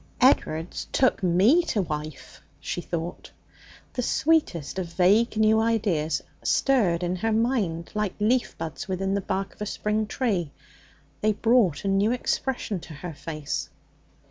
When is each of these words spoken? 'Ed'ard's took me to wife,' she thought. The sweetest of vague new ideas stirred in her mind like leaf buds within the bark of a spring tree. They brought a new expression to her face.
'Ed'ard's 0.19 0.85
took 0.91 1.21
me 1.21 1.61
to 1.61 1.83
wife,' 1.83 2.41
she 2.59 2.81
thought. 2.81 3.29
The 3.93 4.01
sweetest 4.01 4.79
of 4.79 4.91
vague 4.91 5.37
new 5.37 5.59
ideas 5.59 6.23
stirred 6.43 7.03
in 7.03 7.17
her 7.17 7.31
mind 7.31 7.91
like 7.93 8.15
leaf 8.19 8.57
buds 8.57 8.87
within 8.87 9.13
the 9.13 9.21
bark 9.21 9.53
of 9.53 9.61
a 9.61 9.67
spring 9.67 10.07
tree. 10.07 10.49
They 11.21 11.33
brought 11.33 11.85
a 11.85 11.87
new 11.87 12.11
expression 12.11 12.79
to 12.79 12.95
her 12.95 13.13
face. 13.13 13.69